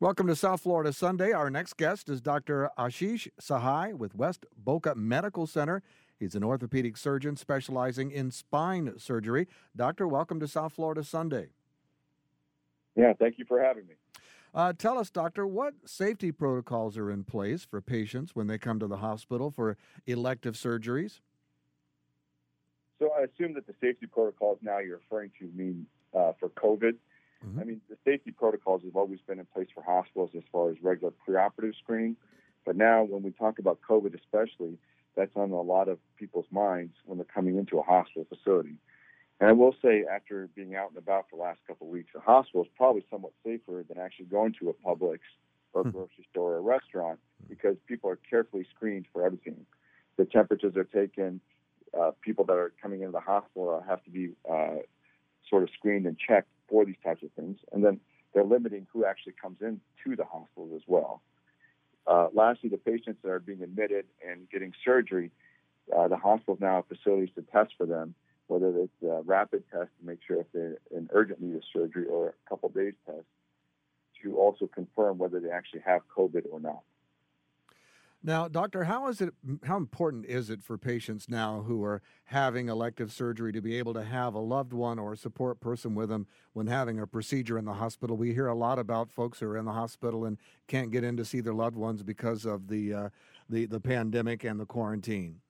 [0.00, 1.30] Welcome to South Florida Sunday.
[1.30, 2.68] Our next guest is Dr.
[2.76, 5.84] Ashish Sahai with West Boca Medical Center.
[6.18, 9.46] He's an orthopedic surgeon specializing in spine surgery.
[9.76, 11.50] Doctor, welcome to South Florida Sunday.
[12.96, 13.94] Yeah, thank you for having me.
[14.52, 18.80] Uh, tell us, doctor, what safety protocols are in place for patients when they come
[18.80, 19.76] to the hospital for
[20.08, 21.20] elective surgeries?
[22.98, 26.96] So I assume that the safety protocols now you're referring to mean uh, for COVID.
[27.46, 27.60] Mm-hmm.
[27.60, 30.76] I mean, the safety protocols have always been in place for hospitals as far as
[30.82, 32.16] regular preoperative screening.
[32.64, 34.78] But now, when we talk about COVID, especially,
[35.16, 38.76] that's on a lot of people's minds when they're coming into a hospital facility.
[39.40, 42.10] And I will say, after being out and about for the last couple of weeks,
[42.16, 45.18] a hospital is probably somewhat safer than actually going to a Publix
[45.72, 45.90] or a hmm.
[45.90, 47.18] grocery store or a restaurant
[47.48, 49.66] because people are carefully screened for everything.
[50.16, 51.40] The temperatures are taken.
[51.98, 54.76] Uh, people that are coming into the hospital have to be uh,
[55.48, 57.58] sort of screened and checked for these types of things.
[57.72, 58.00] And then
[58.32, 61.22] they're limiting who actually comes in to the hospital as well.
[62.06, 65.30] Uh, lastly, the patients that are being admitted and getting surgery,
[65.96, 68.14] uh, the hospitals now have facilities to test for them,
[68.46, 72.04] whether it's a rapid test to make sure if they're in urgent need of surgery
[72.06, 73.24] or a couple days test
[74.22, 76.82] to also confirm whether they actually have COVID or not.
[78.26, 79.34] Now, doctor, how is it?
[79.64, 83.92] How important is it for patients now who are having elective surgery to be able
[83.92, 87.58] to have a loved one or a support person with them when having a procedure
[87.58, 88.16] in the hospital?
[88.16, 91.18] We hear a lot about folks who are in the hospital and can't get in
[91.18, 93.08] to see their loved ones because of the uh,
[93.50, 95.42] the the pandemic and the quarantine.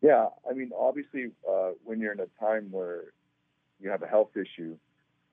[0.00, 3.12] Yeah, I mean, obviously, uh, when you're in a time where
[3.80, 4.78] you have a health issue,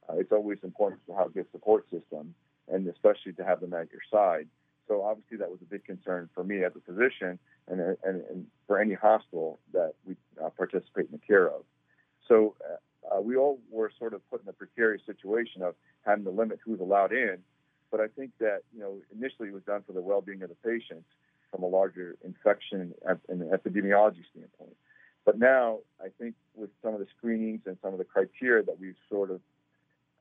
[0.10, 2.36] uh, it's always important to have a good support system,
[2.68, 4.50] and especially to have them at your side.
[4.88, 7.98] So obviously that was a big concern for me as a physician and, and,
[8.30, 11.64] and for any hospital that we uh, participate in the care of.
[12.28, 12.56] So
[13.12, 16.60] uh, we all were sort of put in a precarious situation of having to limit
[16.64, 17.38] who's allowed in.
[17.92, 20.56] But I think that you know initially it was done for the well-being of the
[20.56, 21.06] patients
[21.52, 24.76] from a larger infection and epidemiology standpoint.
[25.26, 28.80] But now I think with some of the screenings and some of the criteria that
[28.80, 29.42] we've sort of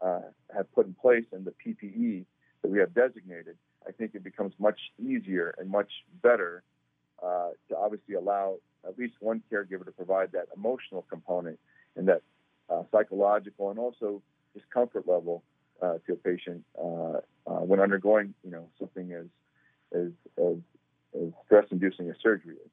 [0.02, 2.24] uh, have put in place and the PPE
[2.60, 3.56] that we have designated,
[3.86, 5.90] I think it becomes much easier and much
[6.22, 6.62] better
[7.22, 8.56] uh, to obviously allow
[8.86, 11.58] at least one caregiver to provide that emotional component
[11.96, 12.22] and that
[12.68, 14.22] uh, psychological and also
[14.54, 15.42] just comfort level
[15.82, 19.26] uh, to a patient uh, uh, when undergoing, you know, something as
[19.94, 20.56] as, as,
[21.14, 22.71] as stress-inducing as surgery is.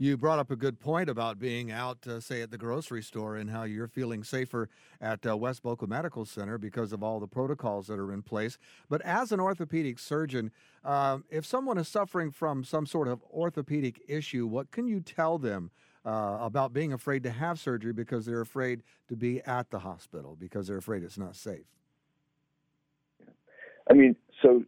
[0.00, 3.34] You brought up a good point about being out, uh, say, at the grocery store
[3.34, 4.68] and how you're feeling safer
[5.00, 8.58] at uh, West Boca Medical Center because of all the protocols that are in place.
[8.88, 10.52] But as an orthopedic surgeon,
[10.84, 15.36] uh, if someone is suffering from some sort of orthopedic issue, what can you tell
[15.36, 15.72] them
[16.06, 20.36] uh, about being afraid to have surgery because they're afraid to be at the hospital
[20.38, 21.66] because they're afraid it's not safe?
[23.90, 24.62] I mean, so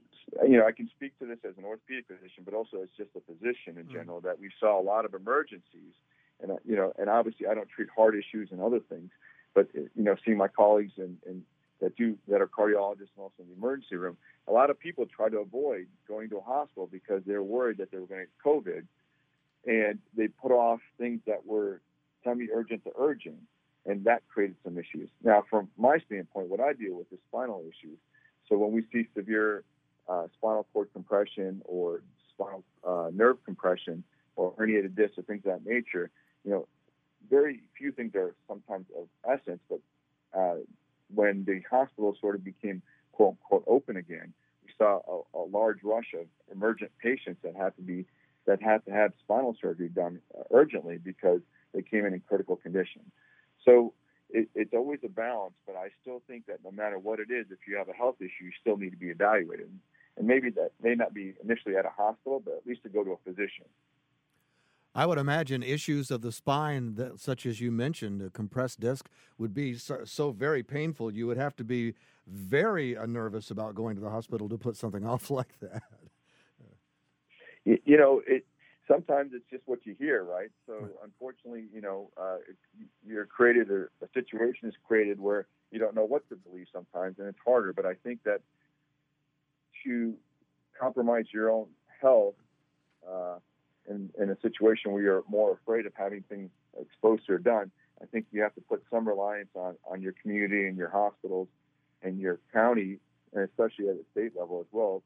[0.49, 3.11] you know, I can speak to this as an orthopedic physician, but also as just
[3.17, 3.93] a physician in mm.
[3.93, 5.95] general, that we saw a lot of emergencies,
[6.41, 9.11] and uh, you know, and obviously I don't treat heart issues and other things,
[9.55, 11.43] but uh, you know, seeing my colleagues and, and
[11.81, 15.07] that do that are cardiologists and also in the emergency room, a lot of people
[15.07, 18.27] try to avoid going to a hospital because they're worried that they were going to
[18.27, 18.87] get COVID,
[19.67, 21.81] and they put off things that were
[22.23, 23.39] semi-urgent to urgent,
[23.87, 25.09] and that created some issues.
[25.25, 27.99] Now, from my standpoint, what I deal with is spinal issues.
[28.49, 29.65] So when we see severe
[30.11, 32.03] uh, spinal cord compression or
[32.35, 34.03] spinal uh, nerve compression
[34.37, 36.11] or herniated discs or things of that nature,
[36.45, 36.67] you know,
[37.29, 39.61] very few things are sometimes of essence.
[39.69, 39.81] But
[40.37, 40.57] uh,
[41.15, 42.83] when the hospital sort of became
[43.13, 44.33] quote unquote open again,
[44.65, 48.07] we saw a, a, large rush of emergent patients that had to be
[48.47, 51.41] that had to have spinal surgery done urgently because
[51.75, 53.03] they came in in critical condition.
[53.65, 53.93] So
[54.31, 57.47] it, it's always a balance, but I still think that no matter what it is,
[57.51, 59.69] if you have a health issue, you still need to be evaluated
[60.21, 63.03] and maybe that may not be initially at a hospital, but at least to go
[63.03, 63.65] to a physician.
[64.95, 69.09] I would imagine issues of the spine, that, such as you mentioned, a compressed disc,
[69.39, 71.15] would be so, so very painful.
[71.15, 71.95] You would have to be
[72.27, 75.85] very uh, nervous about going to the hospital to put something off like that.
[77.65, 78.45] you, you know, it,
[78.87, 80.51] sometimes it's just what you hear, right?
[80.67, 82.37] So unfortunately, you know, uh,
[83.07, 87.19] you're created a, a situation is created where you don't know what to believe sometimes,
[87.19, 87.73] and it's harder.
[87.73, 88.43] But I think that
[89.85, 90.15] to
[90.79, 91.67] compromise your own
[92.01, 92.35] health
[93.09, 93.37] uh,
[93.89, 96.51] in, in a situation where you're more afraid of having things
[96.81, 97.71] exposed or done,
[98.03, 101.49] I think you have to put some reliance on, on your community and your hospitals
[102.03, 102.99] and your county,
[103.35, 105.03] and especially at the state level as well,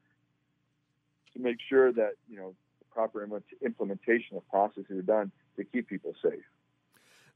[1.35, 3.29] to make sure that you know the proper
[3.65, 6.45] implementation of processes are done to keep people safe.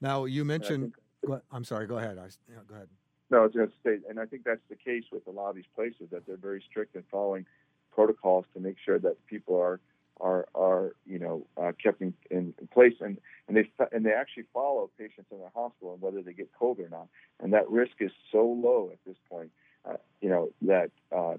[0.01, 0.95] Now you mentioned.
[1.27, 1.89] Think, I'm sorry.
[1.89, 2.17] Go ahead.
[2.17, 2.89] I, yeah, go ahead.
[3.31, 5.51] No, I was going to say, and I think that's the case with a lot
[5.51, 7.45] of these places that they're very strict in following
[7.93, 9.81] protocols to make sure that people are
[10.21, 14.45] are are you know uh, kept in, in, place and and they and they actually
[14.53, 17.09] follow patients in the hospital and whether they get COVID or not
[17.41, 19.51] and that risk is so low at this point
[19.89, 21.35] uh, you know that uh,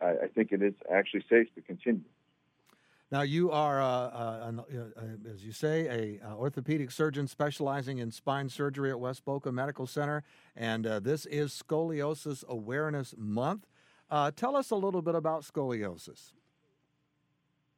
[0.00, 2.04] I, I, think it is actually safe to continue.
[3.12, 8.12] Now you are, uh, uh, an, uh, as you say, a orthopedic surgeon specializing in
[8.12, 10.22] spine surgery at West Boca Medical Center,
[10.54, 13.66] and this is Scoliosis Awareness Month.
[14.36, 16.34] tell us a little bit about scoliosis.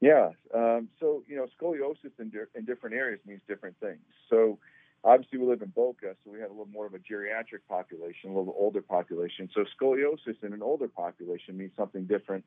[0.00, 0.31] Yeah.
[0.52, 4.00] Um, so, you know, scoliosis in, di- in different areas means different things.
[4.29, 4.58] So,
[5.05, 8.31] obviously, we live in Boca, so we have a little more of a geriatric population,
[8.31, 9.49] a little older population.
[9.55, 12.44] So, scoliosis in an older population means something different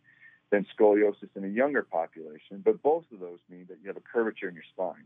[0.51, 2.61] than scoliosis in a younger population.
[2.63, 5.05] But both of those mean that you have a curvature in your spine.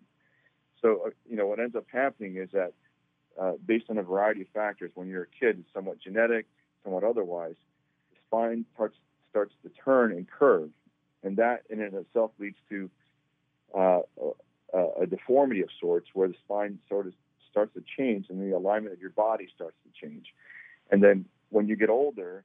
[0.82, 2.74] So, uh, you know, what ends up happening is that
[3.40, 6.46] uh, based on a variety of factors, when you're a kid, it's somewhat genetic,
[6.84, 7.56] somewhat otherwise,
[8.12, 8.98] the spine starts,
[9.30, 10.70] starts to turn and curve
[11.24, 12.90] and that in and of itself leads to
[13.78, 14.00] uh,
[14.74, 17.14] a, a, deformity of sorts, where the spine sort of
[17.52, 20.34] starts to change and the alignment of your body starts to change.
[20.92, 22.44] And then when you get older,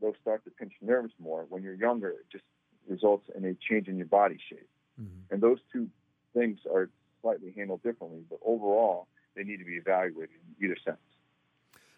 [0.00, 1.46] those start to pinch nerves more.
[1.48, 2.44] When you're younger, it just
[2.88, 4.68] results in a change in your body shape.
[5.00, 5.32] Mm-hmm.
[5.32, 5.88] And those two
[6.34, 6.90] things are
[7.22, 10.98] slightly handled differently, but overall, they need to be evaluated in either sense.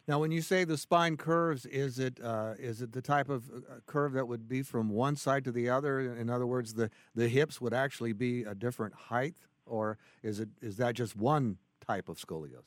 [0.07, 3.51] Now, when you say the spine curves, is it uh, is it the type of
[3.51, 6.01] uh, curve that would be from one side to the other?
[6.01, 9.35] In other words, the, the hips would actually be a different height,
[9.67, 12.63] or is it is that just one type of scoliosis?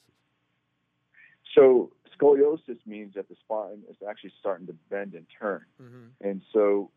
[1.56, 6.28] So scoliosis means that the spine is actually starting to bend and turn, mm-hmm.
[6.28, 6.92] and so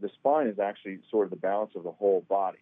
[0.00, 2.58] the spine is actually sort of the balance of the whole body.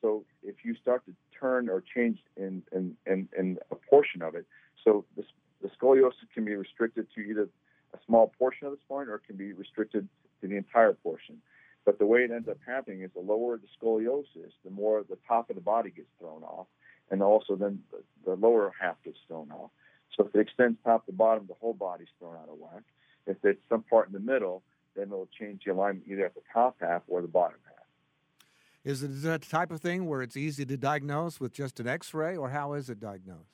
[0.00, 4.34] So if you start to turn or change in in, in, in a portion of
[4.34, 4.46] it,
[4.84, 5.24] so the
[5.62, 7.48] the scoliosis can be restricted to either
[7.94, 10.08] a small portion of the spine or it can be restricted
[10.40, 11.38] to the entire portion.
[11.84, 15.18] But the way it ends up happening is the lower the scoliosis, the more the
[15.26, 16.66] top of the body gets thrown off,
[17.10, 19.70] and also then the, the lower half gets thrown off.
[20.16, 22.82] So if it extends top to bottom, the whole body's thrown out of whack.
[23.26, 24.62] If it's some part in the middle,
[24.94, 27.74] then it'll change the alignment either at the top half or the bottom half.
[28.84, 32.36] Is it that type of thing where it's easy to diagnose with just an X-ray,
[32.36, 33.50] or how is it diagnosed?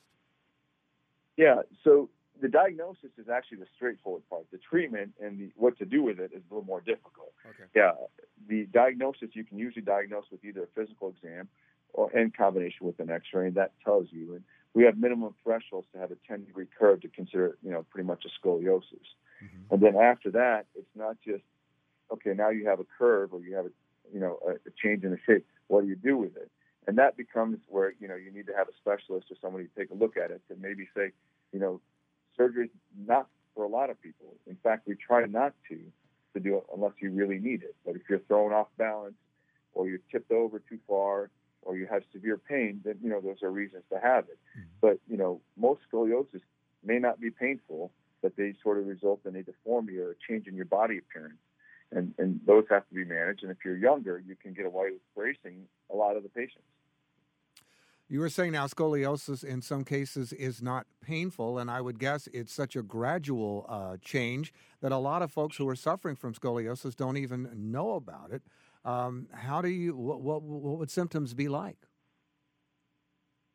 [1.35, 4.45] Yeah, so the diagnosis is actually the straightforward part.
[4.51, 7.33] The treatment and the, what to do with it is a little more difficult.
[7.45, 7.63] Okay.
[7.75, 7.93] Yeah,
[8.47, 11.49] the diagnosis you can usually diagnose with either a physical exam
[11.93, 14.35] or in combination with an X-ray, and that tells you.
[14.35, 17.85] And we have minimum thresholds to have a 10 degree curve to consider, you know,
[17.89, 19.07] pretty much a scoliosis.
[19.43, 19.73] Mm-hmm.
[19.73, 21.43] And then after that, it's not just
[22.11, 22.33] okay.
[22.35, 23.71] Now you have a curve or you have a,
[24.11, 25.45] you know, a, a change in the shape.
[25.67, 26.49] What do you do with it?
[26.87, 29.71] and that becomes where you know you need to have a specialist or somebody to
[29.77, 31.11] take a look at it to maybe say,
[31.51, 31.81] you know,
[32.35, 32.71] surgery is
[33.07, 34.35] not for a lot of people.
[34.47, 35.79] In fact, we try not to
[36.33, 37.75] to do it unless you really need it.
[37.85, 39.15] But if you're thrown off balance,
[39.73, 41.29] or you're tipped over too far,
[41.65, 44.39] or you have severe pain, then you know those are reasons to have it.
[44.57, 44.67] Mm-hmm.
[44.81, 46.41] But you know, most scoliosis
[46.83, 50.47] may not be painful, but they sort of result in a deformity or a change
[50.47, 51.39] in your body appearance
[51.95, 53.43] and, and those have to be managed.
[53.43, 56.63] And if you're younger, you can get away with bracing a lot of the patients.
[58.09, 62.27] You were saying now scoliosis in some cases is not painful, and I would guess
[62.33, 66.33] it's such a gradual uh, change that a lot of folks who are suffering from
[66.33, 68.43] scoliosis don't even know about it.
[68.85, 69.95] Um, how do you?
[69.95, 71.77] What, what, what would symptoms be like?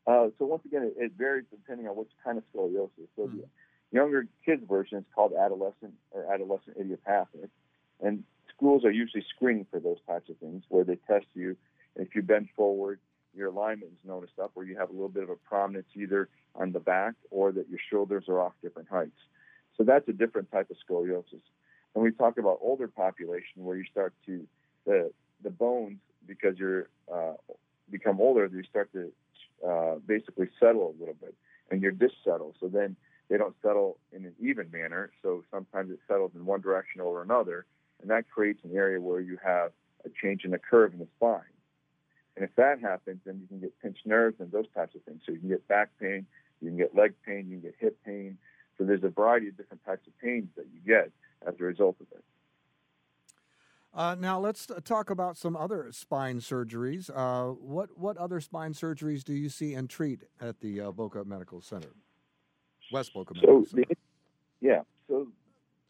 [0.07, 3.09] Uh, so once again, it, it, varies depending on which kind of scoliosis.
[3.15, 3.33] So mm.
[3.33, 3.45] the
[3.93, 7.51] younger kids version is called adolescent or adolescent idiopathic,
[8.01, 11.57] and schools are usually screening for those types of things where they test you.
[11.97, 13.01] If you bend forward,
[13.35, 16.29] your alignment is noticed up, or you have a little bit of a prominence either
[16.55, 19.19] on the back or that your shoulders are off different heights.
[19.77, 21.43] So that's a different type of scoliosis.
[21.95, 24.47] And we talk about older population where you start to
[24.89, 27.35] the the bones because you're uh,
[27.91, 29.13] become older, they start to
[29.67, 31.35] uh, basically settle a little bit,
[31.71, 32.57] and your disc settles.
[32.61, 32.97] So then
[33.29, 35.11] they don't settle in an even manner.
[35.23, 37.67] So sometimes it settles in one direction over another,
[38.01, 39.73] and that creates an area where you have
[40.05, 41.55] a change in the curve in the spine.
[42.37, 45.21] And if that happens, then you can get pinched nerves and those types of things.
[45.27, 46.25] So you can get back pain,
[46.61, 48.39] you can get leg pain, you can get hip pain.
[48.77, 51.11] So there's a variety of different types of pains that you get
[51.47, 52.25] as a result of it.
[53.95, 57.11] Uh, now let's talk about some other spine surgeries.
[57.15, 61.25] Uh, what what other spine surgeries do you see and treat at the uh, Boca
[61.25, 61.95] Medical Center,
[62.93, 63.87] West Boca Medical so Center?
[63.89, 63.97] The,
[64.61, 64.83] yeah.
[65.09, 65.29] So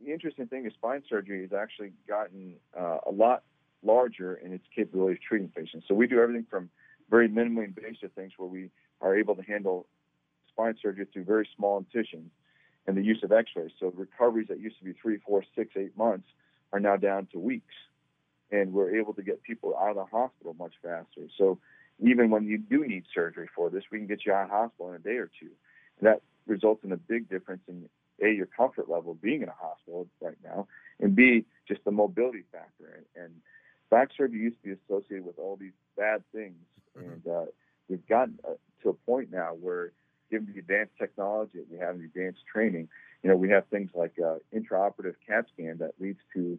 [0.01, 3.43] the interesting thing is spine surgery has actually gotten uh, a lot
[3.83, 5.87] larger in its capability of treating patients.
[5.89, 6.71] So we do everything from
[7.11, 9.87] very minimally invasive things where we are able to handle
[10.53, 12.31] spine surgery through very small incisions.
[12.89, 13.71] and the use of X-rays.
[13.79, 16.27] So recoveries that used to be three, four, six, eight months
[16.73, 17.75] are now down to weeks,
[18.51, 21.29] and we're able to get people out of the hospital much faster.
[21.37, 21.59] So
[22.01, 24.91] even when you do need surgery for this, we can get you out of hospital
[24.91, 25.51] in a day or two.
[25.99, 27.89] And that results in a big difference in
[28.23, 30.67] a your comfort level being in a hospital right now,
[31.01, 33.05] and b just the mobility factor.
[33.15, 33.35] And, and
[33.91, 36.57] back surgery used to be associated with all these bad things,
[36.99, 37.11] mm-hmm.
[37.11, 37.45] and uh,
[37.89, 39.93] we've gotten uh, to a point now where,
[40.31, 42.89] given the advanced technology that we have and the advanced training,
[43.23, 46.59] you know, we have things like uh, intraoperative CAT scan that leads to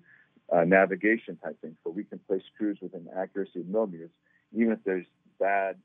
[0.52, 4.10] uh, navigation type things, where we can place screws with an accuracy of millimeters,
[4.56, 5.06] even if there's
[5.40, 5.78] bad,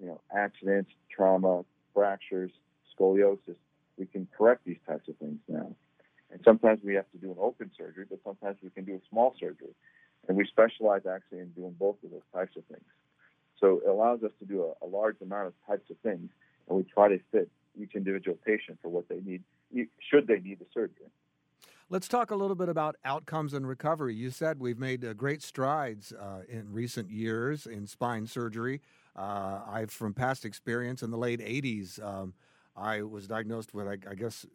[0.00, 2.50] you know, accidents, trauma, fractures,
[2.98, 3.56] scoliosis.
[3.98, 5.74] We can correct these types of things now.
[6.30, 9.00] And sometimes we have to do an open surgery, but sometimes we can do a
[9.10, 9.74] small surgery.
[10.28, 12.84] And we specialize actually in doing both of those types of things.
[13.60, 16.30] So it allows us to do a, a large amount of types of things,
[16.68, 17.48] and we try to fit
[17.80, 19.42] each individual patient for what they need,
[20.10, 21.06] should they need the surgery.
[21.92, 24.14] Let's talk a little bit about outcomes and recovery.
[24.14, 28.80] You said we've made uh, great strides uh, in recent years in spine surgery.
[29.14, 32.32] Uh, I've, from past experience in the late 80s, um,
[32.74, 34.46] I was diagnosed with, I, I, guess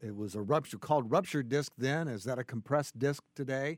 [0.00, 2.08] it was a rupture, called ruptured disc then.
[2.08, 3.76] Is that a compressed disc today?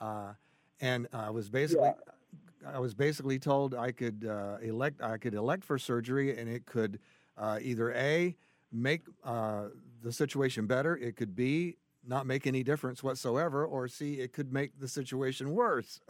[0.00, 0.32] Uh,
[0.80, 1.88] and I was basically.
[1.88, 2.70] Yeah.
[2.74, 5.02] I was basically told I could uh, elect.
[5.02, 6.98] I could elect for surgery, and it could
[7.36, 8.34] uh, either a
[8.72, 9.70] make the
[10.10, 10.96] situation better.
[10.96, 15.54] It could be not make any difference whatsoever, or C, it could make the situation
[15.54, 16.00] worse.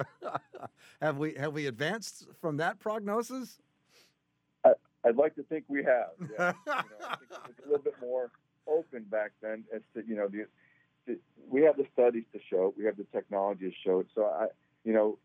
[1.00, 3.58] have we have we advanced from that prognosis?
[4.64, 6.12] I, would like to think we have.
[6.18, 6.52] Yeah.
[6.66, 8.30] you know, I think it was a little bit more
[8.66, 10.46] open back then as to you know the,
[11.06, 14.06] the, we have the studies to show it, we have the technology to show it.
[14.14, 14.46] So I,
[14.84, 15.18] you know,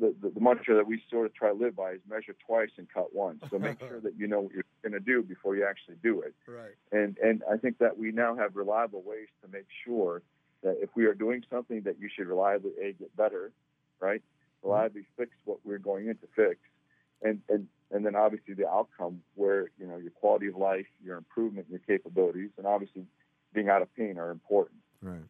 [0.00, 2.70] the, the, the, mantra that we sort of try to live by is measure twice
[2.78, 3.42] and cut once.
[3.50, 6.22] So make sure that you know what you're going to do before you actually do
[6.22, 6.34] it.
[6.48, 6.74] Right.
[6.90, 10.22] And and I think that we now have reliable ways to make sure
[10.62, 13.52] that if we are doing something that you should reliably a get better,
[14.00, 14.20] right?
[14.20, 14.68] Mm-hmm.
[14.68, 16.58] Reliably fix what we're going in to fix,
[17.22, 21.16] and and and then obviously the outcome where you know your quality of life, your
[21.16, 23.04] improvement, your capabilities, and obviously
[23.52, 24.80] being out of pain are important.
[25.02, 25.20] Right.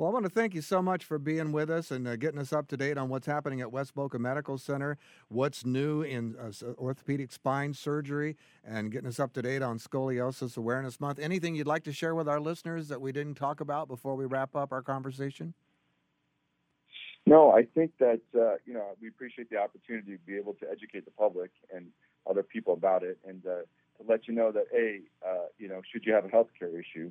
[0.00, 2.40] Well, I want to thank you so much for being with us and uh, getting
[2.40, 4.96] us up to date on what's happening at West Boca Medical Center,
[5.28, 10.56] what's new in uh, orthopedic spine surgery, and getting us up to date on Scoliosis
[10.56, 11.18] Awareness Month.
[11.18, 14.24] Anything you'd like to share with our listeners that we didn't talk about before we
[14.24, 15.52] wrap up our conversation?
[17.26, 20.70] No, I think that uh, you know we appreciate the opportunity to be able to
[20.70, 21.88] educate the public and
[22.26, 23.50] other people about it, and uh,
[23.98, 27.10] to let you know that a uh, you know should you have a healthcare issue,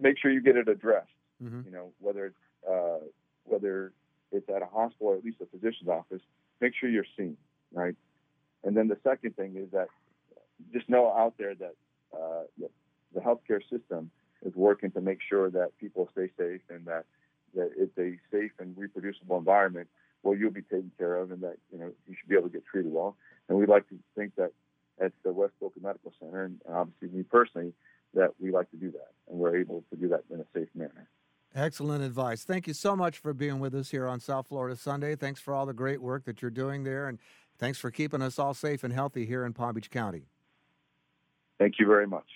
[0.00, 1.08] make sure you get it addressed.
[1.42, 1.62] Mm-hmm.
[1.66, 3.04] You know, whether it's uh,
[3.44, 3.92] whether
[4.32, 6.22] it's at a hospital or at least a physician's office,
[6.60, 7.36] make sure you're seen,
[7.72, 7.94] right?
[8.64, 9.88] And then the second thing is that
[10.72, 11.74] just know out there that
[12.12, 12.42] uh,
[13.14, 14.10] the healthcare system
[14.44, 17.04] is working to make sure that people stay safe and that,
[17.54, 19.88] that it's a safe and reproducible environment
[20.22, 22.52] where you'll be taken care of and that you know you should be able to
[22.52, 23.16] get treated well.
[23.48, 24.52] And we'd like to think that
[25.00, 27.72] at the West Boca Medical Center, and obviously me personally,
[28.14, 30.68] that we like to do that and we're able to do that in a safe
[30.74, 31.08] manner.
[31.54, 32.44] Excellent advice.
[32.44, 35.16] Thank you so much for being with us here on South Florida Sunday.
[35.16, 37.18] Thanks for all the great work that you're doing there, and
[37.58, 40.26] thanks for keeping us all safe and healthy here in Palm Beach County.
[41.58, 42.26] Thank you very much.